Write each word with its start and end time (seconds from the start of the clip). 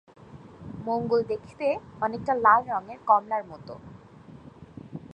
মঙ্গল 0.87 1.19
দেখতে 1.31 1.67
অনেকটা 2.01 2.33
লাল 2.45 2.61
রঙের 2.69 2.99
কমলার 3.07 3.43
মতো। 3.45 3.73